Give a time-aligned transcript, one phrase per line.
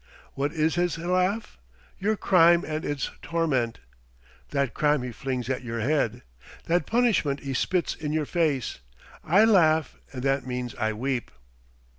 [0.33, 1.59] What is his laugh?
[1.99, 3.77] Your crime and his torment!
[4.49, 6.23] That crime he flings at your head!
[6.65, 8.79] That punishment he spits in your face!
[9.23, 11.29] I laugh, and that means I weep!"